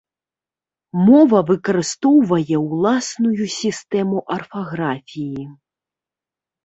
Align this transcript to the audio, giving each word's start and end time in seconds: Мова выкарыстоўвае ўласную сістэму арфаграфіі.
Мова 1.09 1.39
выкарыстоўвае 1.49 2.57
ўласную 2.65 3.45
сістэму 3.59 4.17
арфаграфіі. 4.37 5.43